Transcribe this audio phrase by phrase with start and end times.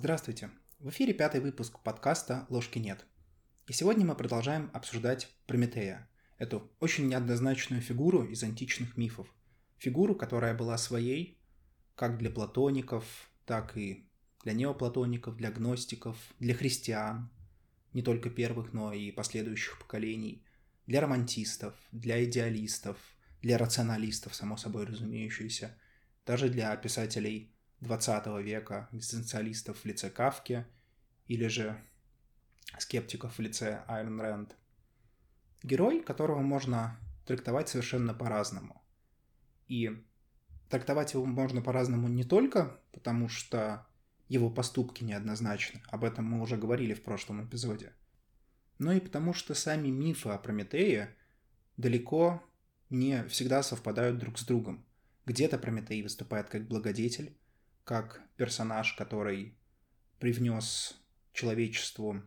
[0.00, 0.50] Здравствуйте!
[0.78, 3.04] В эфире пятый выпуск подкаста «Ложки нет».
[3.66, 6.08] И сегодня мы продолжаем обсуждать Прометея,
[6.38, 9.26] эту очень неоднозначную фигуру из античных мифов.
[9.76, 11.42] Фигуру, которая была своей
[11.96, 13.04] как для платоников,
[13.44, 14.08] так и
[14.44, 17.28] для неоплатоников, для гностиков, для христиан,
[17.92, 20.44] не только первых, но и последующих поколений,
[20.86, 22.98] для романтистов, для идеалистов,
[23.42, 25.76] для рационалистов, само собой разумеющиеся,
[26.24, 30.66] даже для писателей 20 века, экзистенциалистов в лице Кавки
[31.26, 31.80] или же
[32.78, 34.56] скептиков в лице Айрон Рэнд.
[35.62, 38.82] Герой, которого можно трактовать совершенно по-разному.
[39.66, 40.02] И
[40.68, 43.86] трактовать его можно по-разному не только потому, что
[44.28, 47.92] его поступки неоднозначны, об этом мы уже говорили в прошлом эпизоде,
[48.78, 51.16] но и потому, что сами мифы о Прометее
[51.76, 52.42] далеко
[52.90, 54.84] не всегда совпадают друг с другом.
[55.26, 57.37] Где-то Прометей выступает как благодетель,
[57.88, 59.56] как персонаж, который
[60.18, 61.00] привнес
[61.32, 62.22] человечеству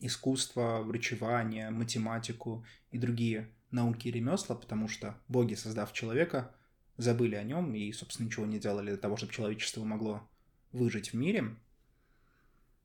[0.00, 6.54] искусство, врачевание, математику и другие науки и ремесла, потому что боги, создав человека,
[6.96, 10.26] забыли о нем и, собственно, ничего не делали для того, чтобы человечество могло
[10.72, 11.56] выжить в мире.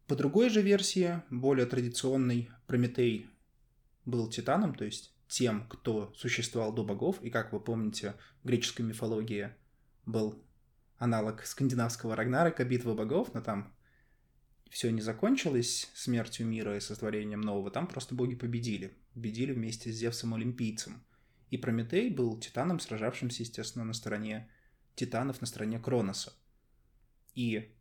[0.06, 3.30] По другой же версии, более традиционный, Прометей
[4.04, 8.86] был титаном, то есть тем, кто существовал до богов, и, как вы помните, в греческой
[8.86, 9.52] мифологии
[10.06, 10.44] был
[11.00, 13.74] аналог скандинавского Рагнарока, битвы богов, но там
[14.70, 18.94] все не закончилось смертью мира и сотворением нового, там просто боги победили.
[19.14, 21.02] Победили вместе с Зевсом Олимпийцем.
[21.50, 24.52] И Прометей был титаном, сражавшимся, естественно, на стороне
[24.96, 26.34] титанов, на стороне Кроноса.
[27.34, 27.74] И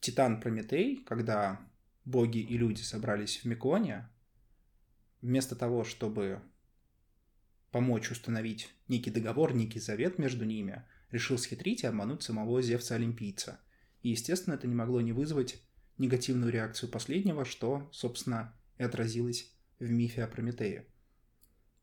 [0.00, 1.60] титан Прометей, когда
[2.04, 4.10] боги и люди собрались в Миконе,
[5.22, 6.42] вместо того, чтобы
[7.70, 13.60] помочь установить некий договор, некий завет между ними– решил схитрить и обмануть самого Зевса-олимпийца.
[14.02, 15.62] И, естественно, это не могло не вызвать
[15.98, 20.86] негативную реакцию последнего, что, собственно, и отразилось в мифе о Прометее.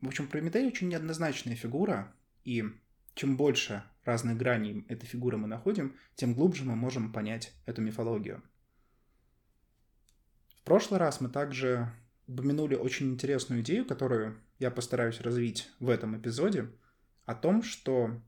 [0.02, 2.64] В общем, Прометей очень неоднозначная фигура, и
[3.14, 8.44] чем больше разных граней этой фигуры мы находим, тем глубже мы можем понять эту мифологию.
[10.56, 11.92] В прошлый раз мы также
[12.28, 16.70] упомянули очень интересную идею, которую я постараюсь развить в этом эпизоде,
[17.26, 18.22] о том, что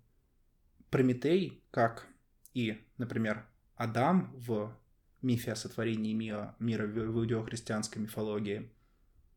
[0.89, 2.07] Прометей, как
[2.53, 3.45] и, например,
[3.75, 4.75] Адам в
[5.21, 8.71] мифе о сотворении мира, мира в иудео-христианской мифологии,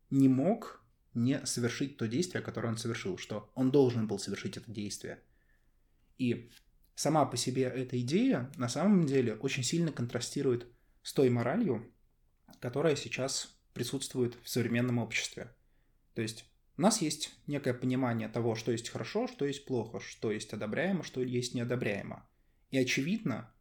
[0.09, 0.81] не мог
[1.13, 5.21] не совершить то действие, которое он совершил, что он должен был совершить это действие.
[6.17, 6.49] И
[6.95, 10.67] сама по себе эта идея на самом деле очень сильно контрастирует
[11.03, 11.91] с той моралью,
[12.59, 15.53] которая сейчас присутствует в современном обществе.
[16.15, 16.45] То есть
[16.77, 21.03] у нас есть некое понимание того, что есть хорошо, что есть плохо, что есть одобряемо,
[21.03, 22.27] что есть неодобряемо.
[22.71, 23.53] И очевидно,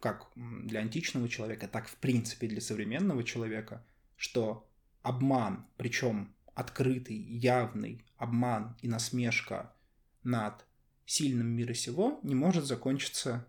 [0.00, 4.68] как для античного человека, так в принципе для современного человека, что
[5.02, 9.74] обман, причем открытый, явный обман и насмешка
[10.22, 10.66] над
[11.06, 13.46] сильным мира сего не может закончиться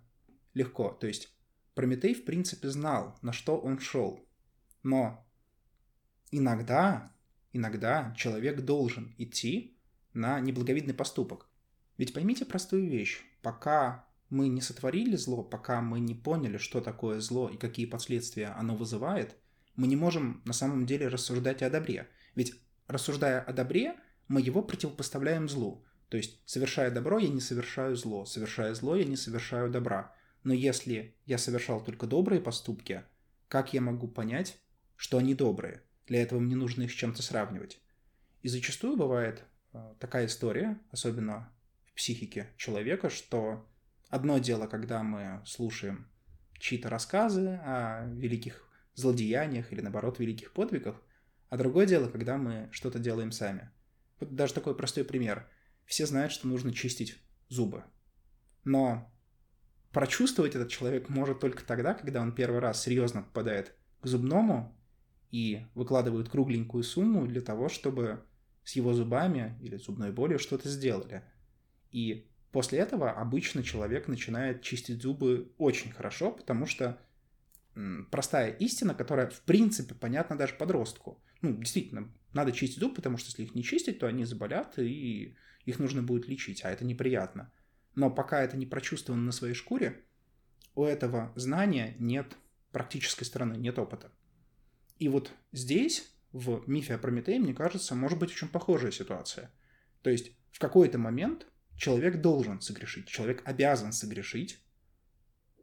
[0.54, 0.90] легко.
[0.92, 1.36] То есть
[1.76, 4.26] Прометей, в принципе, знал, на что он шел.
[4.82, 5.28] Но
[6.32, 7.12] иногда
[7.56, 9.78] иногда человек должен идти
[10.14, 11.48] на неблаговидный поступок.
[11.98, 13.22] Ведь поймите простую вещь.
[13.42, 18.48] Пока мы не сотворили зло, пока мы не поняли, что такое зло и какие последствия
[18.48, 19.36] оно вызывает,
[19.76, 22.08] мы не можем на самом деле рассуждать о добре.
[22.36, 22.54] Ведь
[22.88, 23.96] рассуждая о добре,
[24.28, 25.86] мы его противопоставляем злу.
[26.10, 30.14] То есть, совершая добро, я не совершаю зло, совершая зло, я не совершаю добра.
[30.44, 33.04] Но если я совершал только добрые поступки,
[33.48, 34.58] как я могу понять,
[34.96, 35.82] что они добрые?
[36.08, 37.80] Для этого мне нужно их с чем-то сравнивать.
[38.42, 39.44] И зачастую бывает
[39.74, 41.52] э, такая история, особенно
[41.88, 43.68] в психике человека, что
[44.10, 46.08] одно дело, когда мы слушаем
[46.60, 51.02] чьи-то рассказы о великих злодеяниях или, наоборот, великих подвигах,
[51.50, 53.72] а другое дело, когда мы что-то делаем сами.
[54.20, 55.50] Вот даже такой простой пример.
[55.86, 57.18] Все знают, что нужно чистить
[57.50, 57.84] зубы.
[58.64, 59.12] Но
[59.92, 64.76] прочувствовать этот человек может только тогда, когда он первый раз серьезно попадает к зубному
[65.36, 68.24] и выкладывают кругленькую сумму для того, чтобы
[68.64, 71.24] с его зубами или зубной болью что-то сделали.
[71.92, 76.98] И после этого обычно человек начинает чистить зубы очень хорошо, потому что
[78.12, 81.22] простая истина, которая в принципе понятна даже подростку.
[81.42, 85.36] Ну, действительно, надо чистить зубы, потому что если их не чистить, то они заболят, и
[85.66, 87.52] их нужно будет лечить, а это неприятно.
[87.94, 90.06] Но пока это не прочувствовано на своей шкуре,
[90.76, 92.38] у этого знания нет
[92.72, 94.14] практической стороны, нет опыта.
[94.98, 99.52] И вот здесь, в мифе о Прометее, мне кажется, может быть очень похожая ситуация.
[100.02, 101.48] То есть в какой-то момент
[101.78, 104.60] человек должен согрешить, человек обязан согрешить,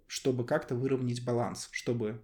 [0.06, 2.23] чтобы как-то выровнять баланс, чтобы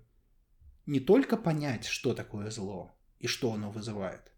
[0.84, 4.32] не только понять, что такое зло и что оно вызывает,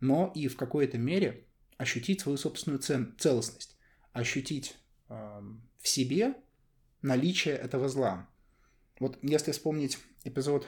[0.00, 3.76] но и в какой-то мере ощутить свою собственную целостность,
[4.12, 4.76] ощутить
[5.08, 5.14] э,
[5.78, 6.34] в себе
[7.02, 8.28] наличие этого зла.
[8.98, 10.66] Вот если вспомнить эпизод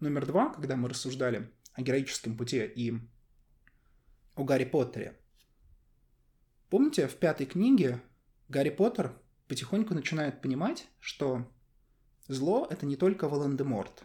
[0.00, 2.94] номер два, когда мы рассуждали о героическом пути и
[4.34, 5.18] о Гарри Поттере.
[6.68, 8.02] Помните, в пятой книге
[8.48, 11.50] Гарри Поттер потихоньку начинает понимать, что
[12.28, 14.04] зло— это не только Волан-де-Морт,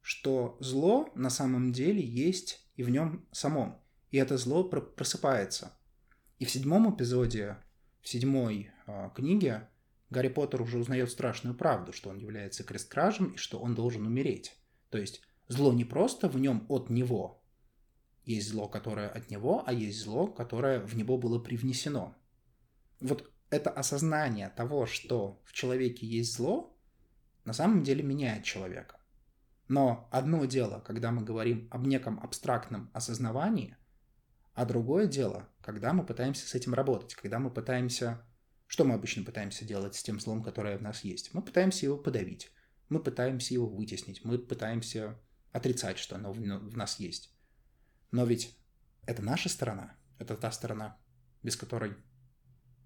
[0.00, 3.80] что зло на самом деле есть и в нем самом,
[4.10, 5.76] и это зло просыпается.
[6.38, 7.58] И в седьмом эпизоде,
[8.00, 9.68] в седьмой э, книге,
[10.08, 14.56] Гарри Поттер уже узнает страшную правду, что он является кресткражем и что он должен умереть.
[14.90, 17.42] То есть зло не просто в нем от него.
[18.24, 22.14] Есть зло, которое от него, а есть зло, которое в него было привнесено.
[23.00, 26.76] Вот это осознание того, что в человеке есть зло,
[27.44, 29.00] на самом деле меняет человека.
[29.68, 33.76] Но одно дело, когда мы говорим об неком абстрактном осознавании,
[34.54, 38.24] а другое дело, когда мы пытаемся с этим работать, когда мы пытаемся...
[38.66, 41.34] Что мы обычно пытаемся делать с тем злом, которое в нас есть?
[41.34, 42.52] Мы пытаемся его подавить
[42.90, 45.18] мы пытаемся его вытеснить, мы пытаемся
[45.52, 47.34] отрицать, что оно в нас есть.
[48.10, 48.54] Но ведь
[49.06, 50.98] это наша сторона, это та сторона,
[51.42, 51.94] без которой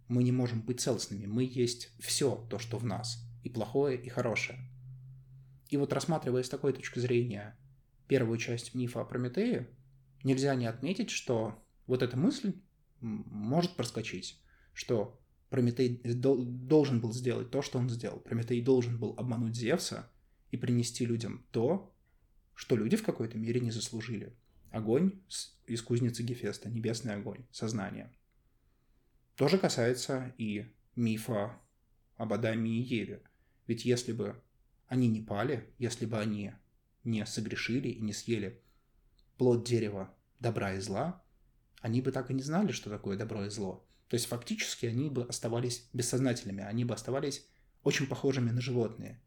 [0.06, 1.26] мы не можем быть целостными.
[1.26, 4.58] Мы есть все то, что в нас, и плохое, и хорошее.
[5.70, 7.58] И вот рассматривая с такой точки зрения
[8.06, 9.70] первую часть мифа о Прометее,
[10.22, 12.54] нельзя не отметить, что вот эта мысль
[13.00, 14.42] может проскочить,
[14.74, 15.20] что
[15.54, 18.18] Прометей должен был сделать то, что он сделал.
[18.18, 20.10] Прометей должен был обмануть Зевса
[20.50, 21.94] и принести людям то,
[22.56, 24.34] что люди в какой-то мере не заслужили.
[24.72, 25.12] Огонь
[25.68, 28.12] из кузницы Гефеста, небесный огонь, сознание.
[29.36, 31.56] То же касается и мифа
[32.16, 33.22] об Адаме и Еве.
[33.68, 34.42] Ведь если бы
[34.88, 36.50] они не пали, если бы они
[37.04, 38.60] не согрешили и не съели
[39.38, 41.22] плод дерева добра и зла,
[41.80, 43.86] они бы так и не знали, что такое добро и зло.
[44.08, 47.46] То есть фактически они бы оставались бессознательными, они бы оставались
[47.82, 49.20] очень похожими на животные.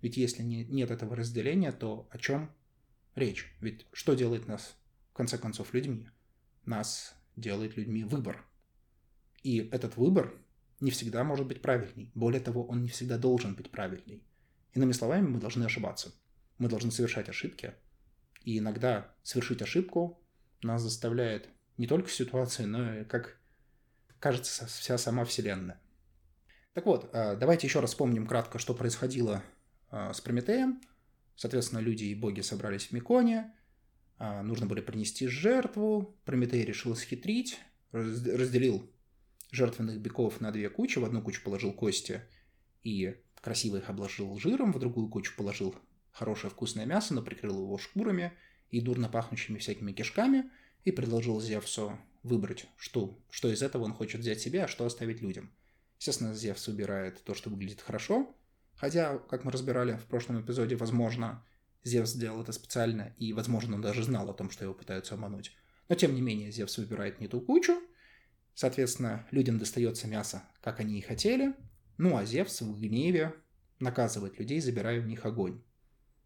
[0.00, 2.50] Ведь если не, нет этого разделения, то о чем
[3.14, 3.54] речь?
[3.60, 4.76] Ведь что делает нас,
[5.10, 6.08] в конце концов, людьми?
[6.64, 8.44] Нас делает людьми выбор.
[9.42, 10.34] И этот выбор
[10.80, 12.10] не всегда может быть правильный.
[12.14, 14.22] Более того, он не всегда должен быть правильный.
[14.74, 16.12] Иными словами, мы должны ошибаться.
[16.58, 17.74] Мы должны совершать ошибки.
[18.44, 20.20] И иногда совершить ошибку
[20.62, 23.38] нас заставляет не только ситуация, но и как
[24.22, 25.80] кажется, вся сама Вселенная.
[26.74, 29.42] Так вот, э, давайте еще раз вспомним кратко, что происходило
[29.90, 30.80] э, с Прометеем.
[31.34, 33.52] Соответственно, люди и боги собрались в Миконе,
[34.20, 36.16] э, нужно было принести жертву.
[36.24, 37.58] Прометей решил схитрить,
[37.90, 38.88] разделил
[39.50, 41.00] жертвенных быков на две кучи.
[41.00, 42.22] В одну кучу положил кости
[42.84, 45.74] и красиво их обложил жиром, в другую кучу положил
[46.12, 48.32] хорошее вкусное мясо, но прикрыл его шкурами
[48.70, 50.48] и дурно пахнущими всякими кишками
[50.84, 55.20] и предложил Зевсу выбрать, что, что из этого он хочет взять себе, а что оставить
[55.20, 55.52] людям.
[55.98, 58.34] Естественно, Зевс выбирает то, что выглядит хорошо,
[58.74, 61.44] хотя, как мы разбирали в прошлом эпизоде, возможно,
[61.84, 65.52] Зевс сделал это специально, и, возможно, он даже знал о том, что его пытаются обмануть.
[65.88, 67.80] Но, тем не менее, Зевс выбирает не ту кучу,
[68.54, 71.54] соответственно, людям достается мясо, как они и хотели,
[71.98, 73.34] ну а Зевс в гневе
[73.78, 75.62] наказывает людей, забирая у них огонь.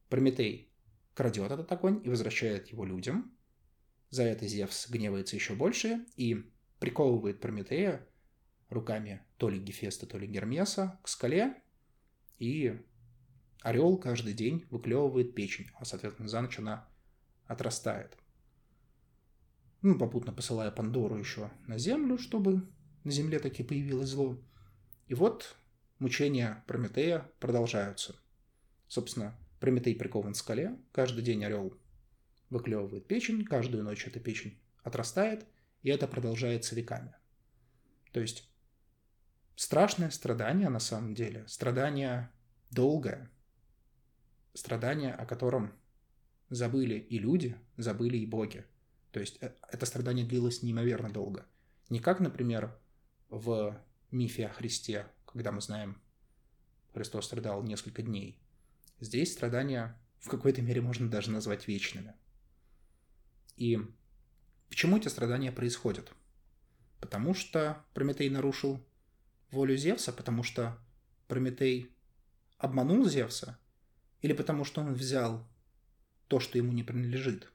[0.08, 0.72] Прометей
[1.14, 3.35] крадет этот огонь и возвращает его людям,
[4.16, 8.06] за это Зевс гневается еще больше и приковывает Прометея
[8.70, 11.62] руками то ли Гефеста, то ли Гермеса к скале,
[12.38, 12.80] и
[13.60, 16.88] орел каждый день выклевывает печень, а, соответственно, за ночь она
[17.46, 18.16] отрастает.
[19.82, 22.66] Ну, попутно посылая Пандору еще на землю, чтобы
[23.04, 24.38] на земле таки появилось зло.
[25.08, 25.56] И вот
[25.98, 28.16] мучения Прометея продолжаются.
[28.88, 31.78] Собственно, Прометей прикован к скале, каждый день орел
[32.50, 35.46] выклевывает печень, каждую ночь эта печень отрастает,
[35.82, 37.14] и это продолжается веками.
[38.12, 38.48] То есть
[39.56, 42.30] страшное страдание на самом деле, страдание
[42.70, 43.30] долгое,
[44.54, 45.72] страдание, о котором
[46.48, 48.64] забыли и люди, забыли и боги.
[49.10, 51.46] То есть э, это страдание длилось неимоверно долго.
[51.88, 52.78] Не как, например,
[53.28, 56.00] в мифе о Христе, когда мы знаем,
[56.94, 58.40] Христос страдал несколько дней.
[59.00, 62.14] Здесь страдания в какой-то мере можно даже назвать вечными–
[63.56, 63.78] и
[64.68, 66.12] почему эти страдания происходят?
[67.00, 68.84] Потому что Прометей нарушил
[69.50, 70.78] волю Зевса, потому что
[71.28, 71.94] Прометей
[72.58, 73.58] обманул Зевса,
[74.22, 75.46] или потому что он взял
[76.28, 77.52] то, что ему не принадлежит?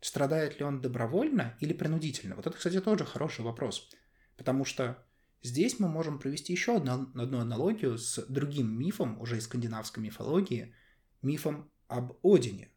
[0.00, 2.34] Страдает ли он добровольно или принудительно?
[2.34, 3.90] Вот это, кстати, тоже хороший вопрос.
[4.36, 5.04] Потому что
[5.42, 10.74] здесь мы можем провести еще одну, одну аналогию с другим мифом, уже из скандинавской мифологии,
[11.20, 12.70] мифом об Одине.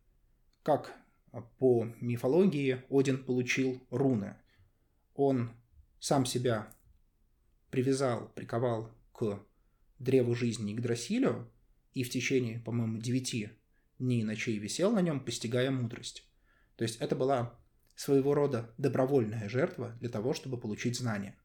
[0.63, 0.93] Как
[1.41, 4.35] по мифологии Один получил руны.
[5.15, 5.51] Он
[5.99, 6.73] сам себя
[7.69, 9.39] привязал, приковал к
[9.99, 11.51] древу жизни Игдрасилю
[11.93, 13.49] и в течение, по-моему, девяти
[13.99, 16.27] дней и ночей висел на нем, постигая мудрость.
[16.75, 17.59] То есть это была
[17.95, 21.37] своего рода добровольная жертва для того, чтобы получить знания.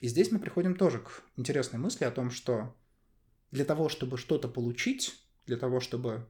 [0.00, 2.76] И здесь мы приходим тоже к интересной мысли о том, что
[3.52, 5.14] для того, чтобы что-то получить,
[5.46, 6.28] для того, чтобы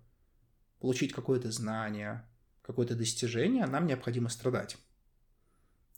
[0.78, 2.28] получить какое-то знание,
[2.62, 4.76] какое-то достижение, нам необходимо страдать.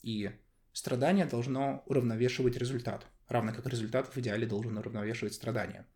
[0.03, 0.31] И
[0.73, 5.87] страдание должно уравновешивать результат, равно как результат в идеале должен уравновешивать страдания.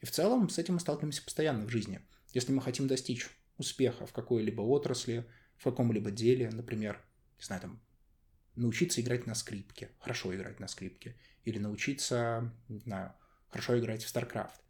[0.00, 2.00] И в целом с этим мы сталкиваемся постоянно в жизни.
[2.32, 7.02] Если мы хотим достичь успеха в какой-либо отрасли, в каком-либо деле, например,
[7.38, 7.82] не знаю, там,
[8.56, 13.14] научиться играть на скрипке, хорошо играть на скрипке, или научиться, не знаю,
[13.48, 14.60] хорошо играть в StarCraft.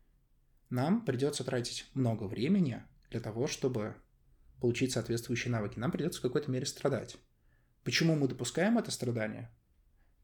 [0.70, 3.96] Нам придется тратить много времени для того, чтобы
[4.60, 5.78] получить соответствующие навыки.
[5.78, 7.16] Нам придется в какой-то мере страдать.
[7.84, 9.50] Почему мы допускаем это страдание?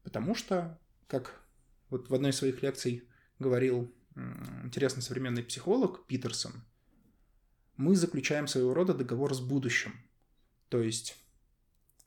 [0.03, 1.41] Потому что, как
[1.89, 3.07] вот в одной из своих лекций
[3.39, 3.93] говорил
[4.63, 6.63] интересный современный психолог Питерсон,
[7.75, 9.93] мы заключаем своего рода договор с будущим.
[10.69, 11.17] То есть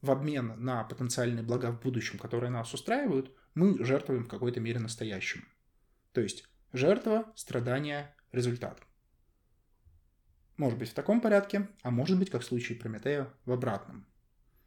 [0.01, 4.81] в обмен на потенциальные блага в будущем, которые нас устраивают, мы жертвуем в какой-то мере
[4.81, 5.45] настоящим.
[6.13, 8.83] То есть жертва, страдание, результат.
[10.61, 14.07] Может быть в таком порядке, а может быть, как в случае Прометея, в обратном.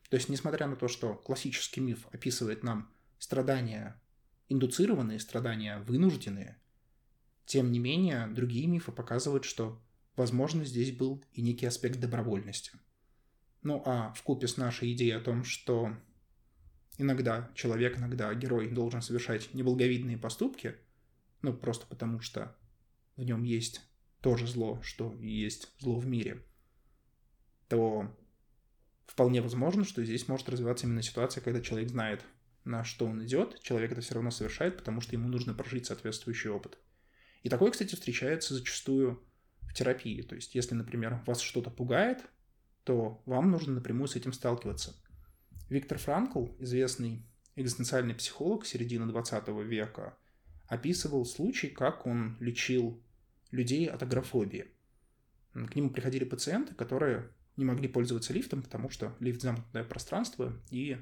[0.09, 4.01] То есть, несмотря на то, что классический миф описывает нам страдания
[4.49, 6.59] индуцированные, страдания вынужденные,
[7.45, 9.79] тем не менее, другие мифы показывают, что,
[10.15, 12.71] возможно, здесь был и некий аспект добровольности–
[13.63, 15.95] ну а в купе с нашей идеей о том, что
[16.97, 20.75] иногда человек, иногда герой должен совершать неблаговидные поступки,
[21.41, 22.55] ну просто потому что
[23.15, 23.81] в нем есть
[24.23, 26.41] то же зло, что и есть зло в мире,
[27.67, 28.09] то
[29.05, 32.23] вполне возможно, что здесь может развиваться именно ситуация, когда человек знает,
[32.63, 36.49] на что он идет, человек это все равно совершает, потому что ему нужно прожить соответствующий
[36.49, 36.77] опыт.
[37.41, 39.21] И такое, кстати, встречается зачастую
[39.63, 40.21] в терапии.
[40.21, 42.23] То есть, если, например, вас что-то пугает,
[42.85, 44.95] то вам нужно напрямую с этим сталкиваться.
[45.67, 47.25] Виктор Франкл, известный
[47.57, 50.17] экзистенциальный психолог середины 20 века,
[50.67, 53.03] описывал случай, как он лечил
[53.53, 54.67] людей от агрофобии.
[55.53, 60.97] К нему приходили пациенты, которые не могли пользоваться лифтом, потому что лифт замкнутое пространство и...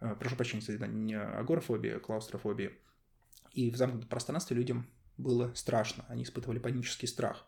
[0.00, 2.72] Э, прошу прощения, не агорафобия, а клаустрофобия.
[3.52, 7.46] И в замкнутом пространстве людям было страшно, они испытывали панический страх.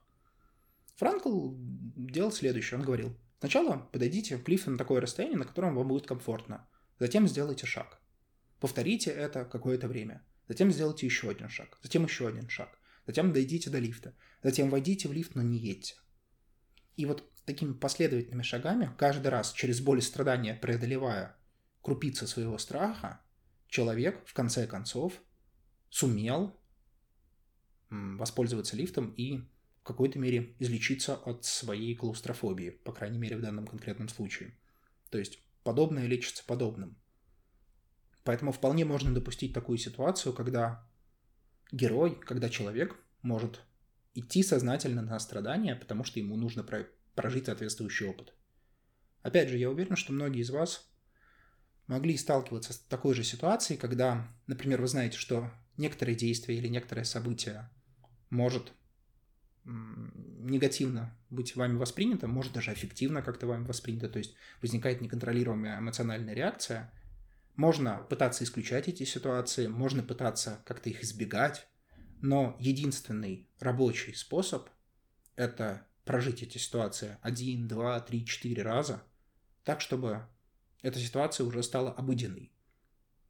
[0.94, 5.88] Франкл делал следующее, он говорил, Сначала подойдите к лифту на такое расстояние, на котором вам
[5.88, 6.66] будет комфортно.
[6.98, 8.00] Затем сделайте шаг.
[8.60, 10.22] Повторите это какое-то время.
[10.48, 11.78] Затем сделайте еще один шаг.
[11.82, 12.78] Затем еще один шаг.
[13.06, 14.14] Затем дойдите до лифта.
[14.42, 15.94] Затем войдите в лифт, но не едьте.
[16.96, 21.36] И вот такими последовательными шагами, каждый раз через боль и страдания преодолевая
[21.82, 23.20] крупицы своего страха,
[23.68, 25.22] человек в конце концов
[25.88, 26.58] сумел
[27.90, 29.38] воспользоваться лифтом и
[29.80, 34.58] в какой-то мере излечиться от своей клаустрофобии, по крайней мере в данном конкретном случае.
[35.10, 36.98] То есть подобное лечится подобным.
[38.24, 40.85] Поэтому вполне можно допустить такую ситуацию, когда
[41.72, 43.62] герой, когда человек может
[44.14, 46.64] идти сознательно на страдания, потому что ему нужно
[47.14, 48.32] прожить соответствующий опыт.
[49.22, 50.88] Опять же, я уверен, что многие из вас
[51.86, 57.04] могли сталкиваться с такой же ситуацией, когда, например, вы знаете, что некоторые действия или некоторое
[57.04, 57.68] событие
[58.30, 58.72] может
[59.64, 66.34] негативно быть вами воспринято, может даже эффективно как-то вами воспринято, то есть возникает неконтролируемая эмоциональная
[66.34, 66.92] реакция.
[67.56, 71.66] Можно пытаться исключать эти ситуации, можно пытаться как-то их избегать,
[72.20, 74.68] но единственный рабочий способ–
[75.36, 79.02] это прожить эти ситуации один, два, три, четыре раза,
[79.64, 80.26] так, чтобы
[80.82, 82.52] эта ситуация уже стала обыденной.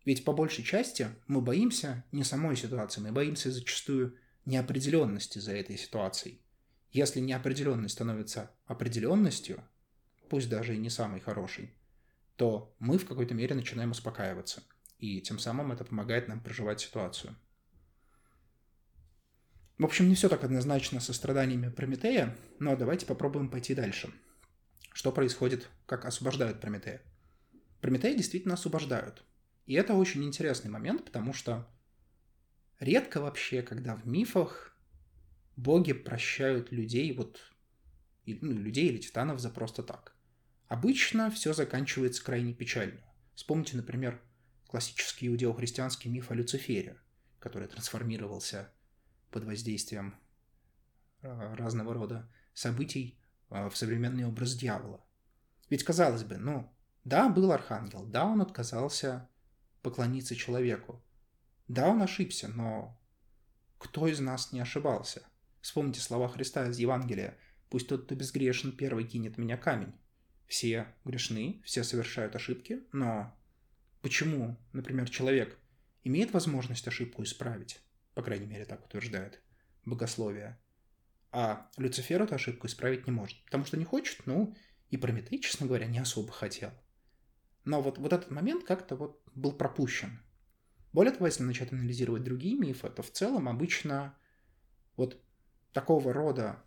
[0.04, 5.78] Ведь по большей части мы боимся не самой ситуации, мы боимся зачастую неопределенности за этой
[5.78, 6.42] ситуацией.
[6.90, 9.62] Если неопределенность становится определенностью,
[10.28, 11.75] пусть даже и не самой хорошей,
[12.37, 14.62] то мы в какой-то мере начинаем успокаиваться.
[14.99, 17.37] И тем самым это помогает нам проживать ситуацию.
[19.78, 24.12] В общем, не все так однозначно со страданиями Прометея, но давайте попробуем пойти дальше.
[24.93, 27.02] Что происходит, как освобождают Прометея?
[27.83, 29.23] Прометея действительно освобождают.
[29.66, 31.69] И это очень интересный момент, потому что
[32.78, 34.76] Редко вообще, когда в мифах
[35.57, 37.40] боги прощают людей, вот,
[38.26, 40.14] ну, людей или титанов за просто так.
[40.69, 43.01] Обычно все заканчивается крайне печально.
[43.35, 44.21] Вспомните, например,
[44.67, 46.99] классический иудео-христианский миф о Люцифере,
[47.39, 48.73] который трансформировался
[49.31, 50.17] под воздействием
[51.23, 53.21] а, разного рода событий
[53.51, 55.05] э, в современный образ дьявола.
[55.69, 59.29] Ведь, казалось бы, ну, да, был архангел, да, он отказался
[59.83, 61.05] поклониться человеку.
[61.69, 63.01] Да, он ошибся, но
[63.79, 65.23] кто из нас не ошибался?
[65.61, 67.37] Вспомните слова Христа из Евангелия.
[67.69, 69.93] «Пусть тот, кто безгрешен, первый кинет меня камень».
[70.47, 73.37] Все грешны, все совершают ошибки, но
[74.00, 75.59] почему, например, человек
[76.05, 77.81] имеет возможность ошибку исправить?
[78.15, 79.43] По крайней мере, так утверждает
[79.85, 80.59] богословие.
[81.33, 84.55] А Люцифер эту ошибку исправить не может, потому что не хочет, ну,
[84.91, 86.71] и Прометей, честно говоря, не особо хотел.
[87.65, 90.23] Но вот, вот этот момент как-то вот был пропущен.
[90.93, 94.17] Более того, если начать анализировать другие мифы, то в целом обычно
[94.97, 95.21] вот
[95.73, 96.62] такого рода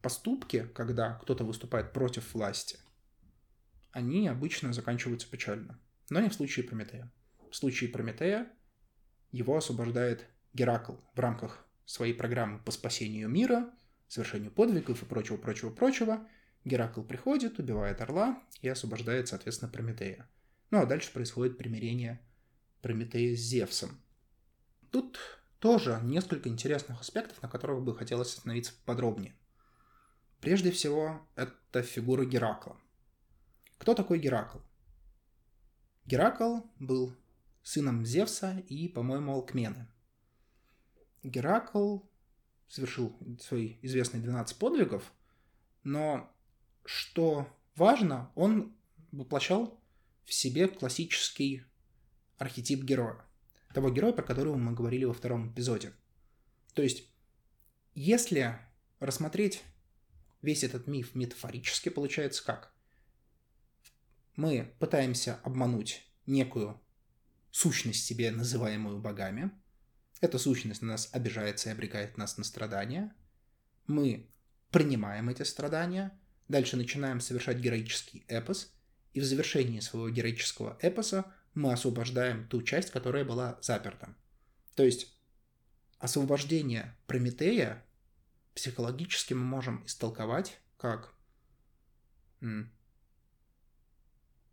[0.00, 2.78] поступки, когда кто-то выступает против власти,
[3.92, 5.78] они обычно заканчиваются печально.
[6.10, 7.12] Но не в случае Прометея.
[7.50, 8.50] В случае Прометея
[9.32, 13.70] его освобождает Геракл в рамках своей программы по спасению мира,
[14.06, 16.26] совершению подвигов и прочего, прочего, прочего.
[16.64, 20.28] Геракл приходит, убивает орла и освобождает, соответственно, Прометея.
[20.70, 22.20] Ну а дальше происходит примирение
[22.82, 24.00] Прометея с Зевсом.
[24.90, 25.18] Тут
[25.60, 29.34] тоже несколько интересных аспектов, на которых бы хотелось остановиться подробнее.
[30.40, 32.76] Прежде всего, это фигура Геракла.
[33.78, 34.58] Кто такой Геракл?
[36.06, 37.14] Геракл был
[37.62, 39.88] сыном Зевса и, по-моему, Алкмены.
[41.22, 42.00] Геракл
[42.68, 45.12] совершил свои известные 12 подвигов,
[45.82, 46.30] но
[46.84, 48.76] что важно, он
[49.12, 49.78] воплощал
[50.24, 51.64] в себе классический
[52.38, 53.24] архетип героя.
[53.74, 55.92] Того героя, про которого мы говорили во втором эпизоде.
[56.74, 57.04] То есть,
[57.94, 58.58] если
[59.00, 59.62] рассмотреть
[60.42, 62.72] весь этот миф метафорически, получается как?
[64.36, 66.80] Мы пытаемся обмануть некую
[67.50, 69.50] сущность себе, называемую богами.
[70.20, 73.14] Эта сущность на нас обижается и обрекает нас на страдания.
[73.86, 74.30] Мы
[74.70, 78.72] принимаем эти страдания, дальше начинаем совершать героический эпос,
[79.12, 84.14] и в завершении своего героического эпоса мы освобождаем ту часть, которая была заперта.
[84.76, 85.12] То есть
[85.98, 87.84] освобождение Прометея
[88.58, 91.14] психологически мы можем истолковать как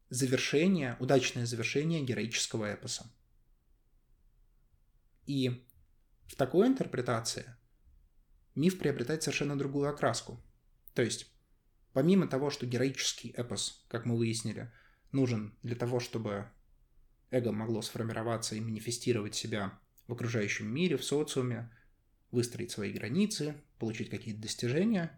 [0.10, 3.12] завершение, удачное завершение героического эпоса.
[5.26, 5.68] И
[6.28, 7.56] в такой интерпретации
[8.54, 10.40] миф приобретает совершенно другую окраску.
[10.94, 11.34] То есть,
[11.92, 14.72] помимо того, что героический эпос, как мы выяснили,
[15.12, 16.48] нужен для того, чтобы
[17.32, 21.76] эго могло сформироваться и манифестировать себя в окружающем мире, в социуме,
[22.32, 25.18] выстроить свои границы, получить какие-то достижения.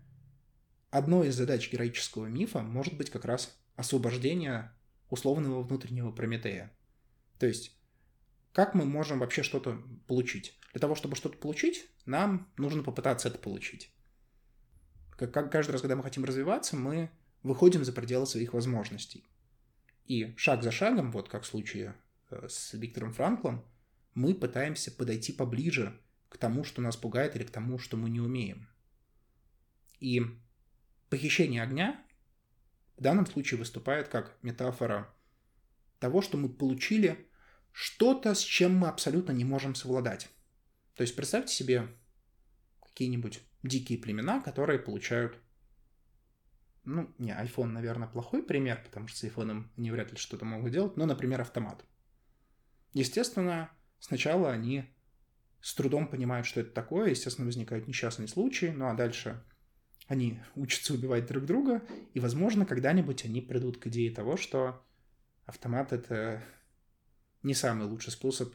[0.89, 4.71] Одной из задач героического мифа может быть как раз освобождение
[5.09, 6.71] условного внутреннего Прометея.
[7.39, 7.77] То есть,
[8.53, 10.57] как мы можем вообще что-то получить?
[10.73, 13.91] Для того, чтобы что-то получить, нам нужно попытаться это получить.
[15.17, 17.09] Как, каждый раз, когда мы хотим развиваться, мы
[17.43, 19.25] выходим за пределы своих возможностей.
[20.05, 21.95] И шаг за шагом, вот как в случае
[22.29, 23.65] э, с Виктором Франклом,
[24.13, 28.19] мы пытаемся подойти поближе к тому, что нас пугает, или к тому, что мы не
[28.19, 28.67] умеем.
[29.99, 30.21] И
[31.09, 32.03] похищение огня
[32.97, 35.13] в данном случае выступает как метафора
[35.99, 37.27] того, что мы получили
[37.71, 40.29] что-то, с чем мы абсолютно не можем совладать.
[40.95, 41.87] То есть представьте себе
[42.83, 45.37] какие-нибудь дикие племена, которые получают
[46.83, 50.71] ну, не, iPhone, наверное, плохой пример, потому что с iPhone они вряд ли что-то могут
[50.71, 51.83] делать, но, например, автомат.
[52.93, 54.89] Естественно, сначала они
[55.61, 59.43] с трудом понимают, что это такое, естественно, возникают несчастные случаи, ну а дальше
[60.07, 61.81] они учатся убивать друг друга,
[62.13, 64.81] и, возможно, когда-нибудь они придут к идее того, что
[65.45, 66.43] автомат— это
[67.43, 68.53] не самый лучший способ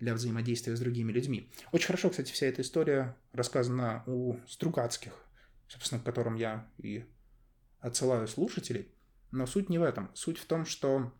[0.00, 1.50] для взаимодействия с другими людьми.
[1.72, 5.12] Очень хорошо, кстати, вся эта история рассказана у Стругацких,
[5.66, 7.04] собственно, к которым я и
[7.80, 8.88] отсылаю слушателей.
[9.30, 10.10] Но суть не в этом.
[10.14, 11.12] Суть в том, что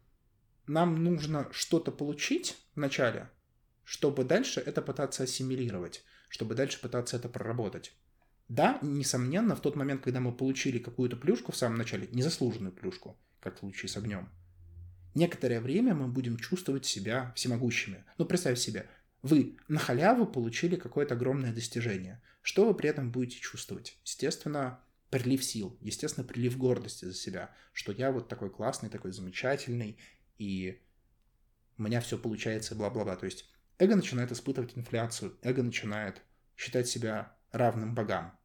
[0.66, 3.30] нам нужно что-то получить вначале,
[3.88, 7.94] чтобы дальше это пытаться ассимилировать, чтобы дальше пытаться это проработать.
[8.46, 13.18] Да, несомненно, в тот момент, когда мы получили какую-то плюшку в самом начале, незаслуженную плюшку,
[13.40, 14.28] как в случае с огнем,
[15.14, 18.04] некоторое время мы будем чувствовать себя всемогущими.
[18.18, 18.90] Ну, представь себе,
[19.22, 22.20] вы на халяву получили какое-то огромное достижение.
[22.42, 23.96] Что вы при этом будете чувствовать?
[24.04, 29.96] Естественно, прилив сил, естественно, прилив гордости за себя, что я вот такой классный, такой замечательный,
[30.36, 30.82] и
[31.78, 33.16] у меня все получается, бла-бла-бла.
[33.16, 33.46] То есть
[33.78, 36.22] эго начинает испытывать инфляцию, эго начинает
[36.56, 38.36] считать себя равным богам.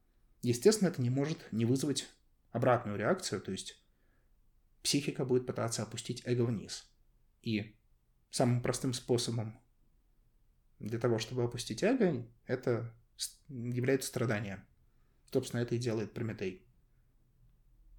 [0.42, 2.08] Естественно, это не может не вызвать
[2.52, 3.82] обратную реакцию, то есть
[4.82, 6.86] психика будет пытаться опустить эго вниз.
[7.42, 7.76] И
[8.30, 9.60] самым простым способом
[10.80, 12.94] для того, чтобы опустить эго, это
[13.48, 14.66] является страдание.
[15.32, 16.68] Собственно, это и делает Прометей.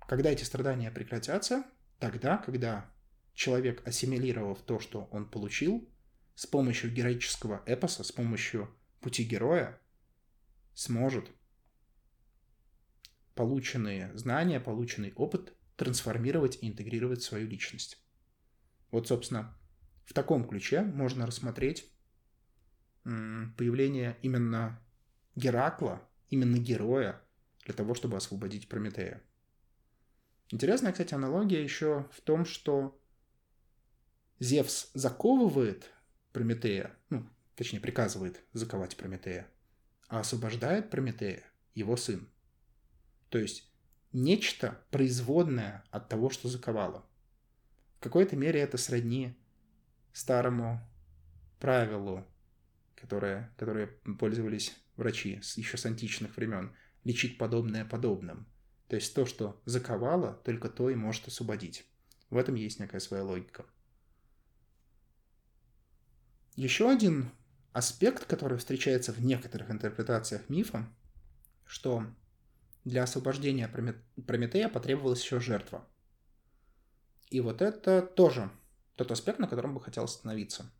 [0.06, 1.64] Когда эти страдания прекратятся,
[1.98, 2.90] тогда, когда
[3.32, 5.88] человек, ассимилировав то, что он получил,
[6.34, 9.80] с помощью героического эпоса, с помощью пути героя,
[10.74, 11.30] сможет
[13.34, 17.98] полученные знания, полученный опыт трансформировать и интегрировать в свою личность.
[18.90, 19.56] Вот, собственно,
[20.04, 21.90] в таком ключе можно рассмотреть
[23.02, 24.80] появление именно
[25.36, 27.20] Геракла, именно героя,
[27.64, 29.22] для того, чтобы освободить Прометея.
[30.50, 33.00] Интересная, кстати, аналогия еще в том, что
[34.38, 35.90] Зевс заковывает
[36.34, 39.46] Прометея, ну, точнее, приказывает заковать Прометея,
[40.08, 41.44] а освобождает Прометея
[41.76, 42.28] его сын.
[43.28, 43.72] То есть
[44.12, 47.06] нечто производное от того, что заковало.
[47.98, 49.38] В какой-то мере это сродни
[50.12, 50.80] старому
[51.60, 52.26] правилу,
[52.96, 53.86] которое, которое
[54.18, 58.48] пользовались врачи еще с античных времен, лечить подобное подобным.
[58.88, 61.86] То есть то, что заковало, только то и может освободить.
[62.28, 63.64] В этом есть некая своя логика.
[66.56, 67.30] Еще один
[67.72, 70.88] аспект, который встречается в некоторых интерпретациях мифа,
[71.64, 72.06] что
[72.84, 75.84] для освобождения Прометея потребовалась еще жертва.
[77.30, 78.50] И вот это тоже
[78.94, 80.70] тот аспект, на котором бы хотел остановиться.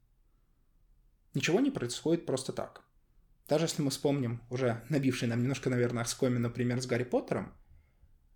[1.33, 2.85] Ничего не происходит просто так.
[3.49, 7.53] Даже если мы вспомним уже набивший нам немножко, наверное, оскоми, например, с Гарри Поттером,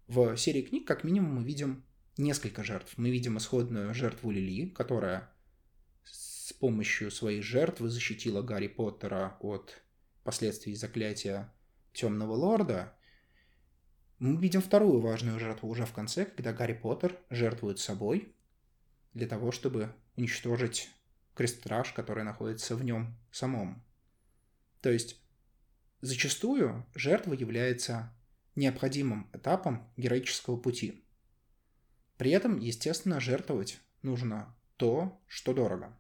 [0.09, 1.85] в серии книг как минимум мы видим
[2.17, 2.95] несколько жертв.
[2.97, 5.31] Мы видим исходную жертву Лили, которая
[6.59, 9.83] помощью своей жертвы защитила Гарри Поттера от
[10.25, 11.53] последствий заклятия
[11.93, 12.95] Темного Лорда.
[14.19, 18.35] Мы видим вторую важную жертву уже в конце, когда Гарри Поттер жертвует собой
[19.15, 20.91] для того, чтобы уничтожить
[21.35, 23.85] крестраж, который находится в нем самом.
[24.81, 25.21] То есть
[26.01, 28.13] зачастую жертва является
[28.57, 31.05] необходимым этапом героического пути.
[32.17, 35.97] При этом, естественно, жертвовать нужно то, что дорого.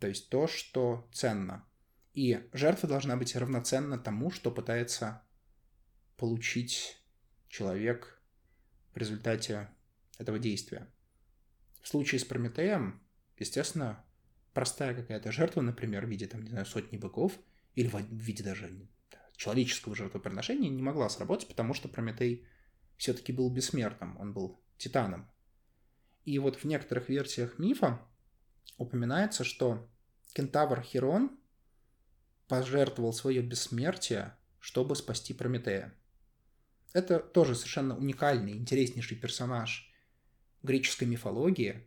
[0.00, 1.64] То есть то, что ценно.
[2.14, 5.22] И жертва должна быть равноценна тому, что пытается
[6.16, 6.98] получить
[7.48, 8.20] человек
[8.94, 9.68] в результате
[10.18, 10.88] этого действия.
[11.82, 13.00] В случае с Прометеем,
[13.38, 14.04] естественно,
[14.52, 17.38] простая какая-то жертва, например, в виде, там, не знаю, сотни быков,
[17.74, 18.88] или в виде даже
[19.36, 22.46] человеческого жертвоприношения, не могла сработать, потому что Прометей
[22.96, 25.30] все-таки был бессмертным, он был титаном.
[26.24, 28.06] И вот в некоторых версиях мифа
[28.76, 29.88] упоминается, что
[30.32, 31.38] кентавр Херон
[32.48, 35.94] пожертвовал свое бессмертие, чтобы спасти Прометея.
[36.92, 39.92] Это тоже совершенно уникальный, интереснейший персонаж
[40.62, 41.86] греческой мифологии,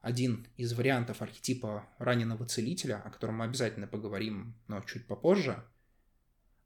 [0.00, 5.62] один из вариантов архетипа раненого целителя, о котором мы обязательно поговорим, но чуть попозже.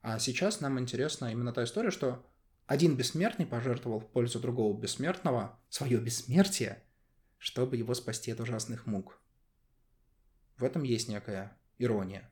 [0.01, 2.25] А сейчас нам интересна именно та история, что
[2.65, 6.81] один бессмертный пожертвовал в пользу другого бессмертного свое бессмертие,
[7.37, 9.19] чтобы его спасти от ужасных мук.
[10.57, 12.31] В этом есть некая ирония.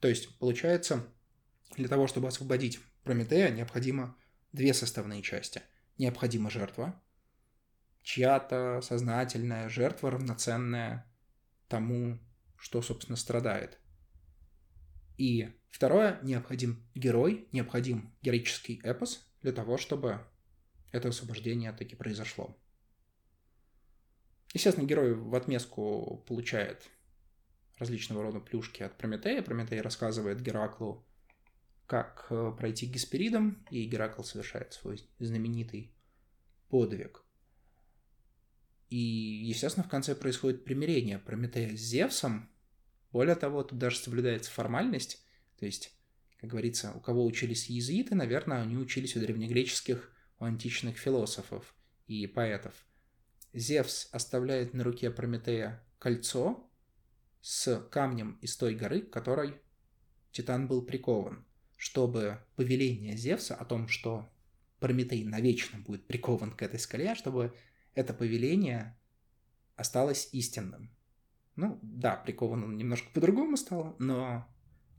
[0.00, 1.06] То есть, получается,
[1.76, 4.16] для того, чтобы освободить Прометея, необходимо
[4.52, 5.62] две составные части.
[5.96, 7.00] Необходима жертва,
[8.02, 11.06] чья-то сознательная жертва равноценная
[11.68, 12.18] тому,
[12.56, 13.78] что, собственно, страдает.
[15.16, 20.20] И второе, необходим герой, необходим героический эпос для того, чтобы
[20.92, 22.58] это освобождение таки произошло.
[24.52, 26.90] Естественно, герой в отместку получает
[27.78, 29.42] различного рода плюшки от Прометея.
[29.42, 31.06] Прометей рассказывает Гераклу,
[31.86, 35.94] как э, пройти Гесперидом, и Геракл совершает свой знаменитый
[36.68, 37.22] подвиг.
[38.88, 42.48] И, естественно, в конце происходит примирение Прометея с Зевсом.
[43.12, 45.24] Более того, тут даже соблюдается формальность.
[45.58, 45.92] То есть,
[46.40, 51.74] как говорится, у кого учились езииты, наверное, они учились у древнегреческих, у античных философов
[52.06, 52.74] и поэтов.
[53.52, 56.70] Зевс оставляет на руке Прометея кольцо
[57.48, 59.60] с камнем из той горы, к которой
[60.32, 64.28] Титан был прикован, чтобы повеление Зевса о том, что
[64.80, 67.54] Прометей навечно будет прикован к этой скале, чтобы
[67.94, 68.98] это повеление
[69.76, 70.90] осталось истинным.
[71.54, 74.44] Ну, да, прикован он немножко по-другому стал, но,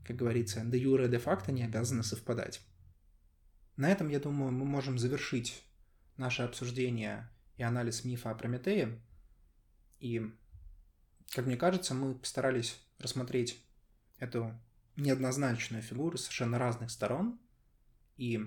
[0.06, 2.62] как говорится, де юре, де факто не обязаны совпадать.
[3.76, 5.66] На этом, я думаю, мы можем завершить
[6.16, 9.02] наше обсуждение и анализ мифа о Прометее.
[10.00, 10.32] И,
[11.32, 13.62] как мне кажется, мы постарались рассмотреть
[14.20, 14.54] эту
[14.96, 17.40] неоднозначную фигуру совершенно разных сторон.
[18.18, 18.42] И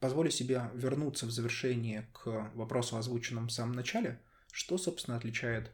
[0.00, 5.72] позволю себе вернуться в завершение к вопросу, озвученному в самом начале, что, собственно, отличает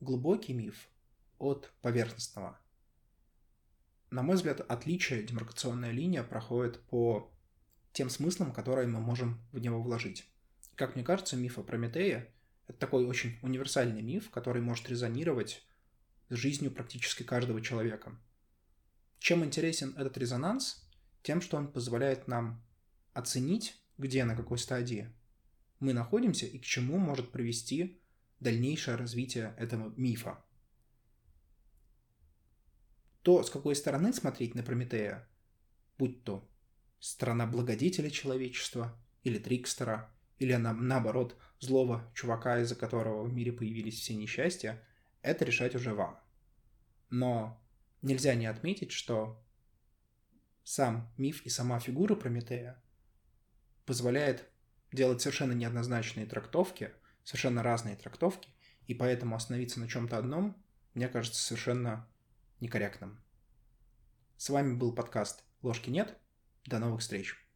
[0.00, 0.88] глубокий миф
[1.38, 2.58] от поверхностного.
[4.10, 7.30] На мой взгляд, отличие демаркационная линия проходит по
[7.92, 10.26] тем смыслом, который мы можем в него вложить.
[10.74, 12.30] Как мне кажется, миф о Прометее–
[12.68, 15.66] это такой очень универсальный миф, который может резонировать
[16.28, 18.16] с жизнью практически каждого человека.
[19.18, 20.86] Чем интересен этот резонанс?
[21.22, 22.62] Тем, что он позволяет нам
[23.14, 25.12] оценить, где, на какой стадии
[25.80, 28.00] мы находимся и к чему может привести
[28.40, 30.44] дальнейшее развитие этого мифа.
[33.22, 35.28] То, с какой стороны смотреть на Прометея,
[35.98, 36.48] будь то
[37.00, 44.00] страна благодетеля человечества или Трикстера, или на, наоборот злого чувака, из-за которого в мире появились
[44.00, 44.82] все несчастья,
[45.22, 46.18] это решать уже вам.
[47.10, 47.60] Но
[48.02, 49.42] нельзя не отметить, что
[50.62, 52.82] сам миф и сама фигура Прометея
[53.86, 54.48] позволяет
[54.92, 56.92] делать совершенно неоднозначные трактовки,
[57.24, 58.50] совершенно разные трактовки,
[58.86, 60.62] и поэтому остановиться на чем-то одном,
[60.94, 62.08] мне кажется, совершенно
[62.60, 63.20] некорректным.
[64.36, 66.16] С вами был подкаст «Ложки нет».
[66.66, 67.47] До новых встреч!